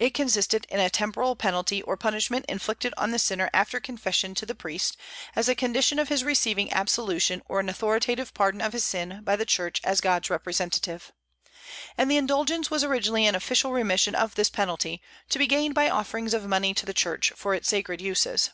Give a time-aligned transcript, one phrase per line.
[0.00, 4.44] It consisted in a temporal penalty or punishment inflicted on the sinner after confession to
[4.44, 4.96] the priest,
[5.36, 9.36] as a condition of his receiving absolution or an authoritative pardon of his sin by
[9.36, 11.12] the Church as God's representative.
[11.96, 15.88] And the indulgence was originally an official remission of this penalty, to be gained by
[15.88, 18.50] offerings of money to the Church for its sacred uses.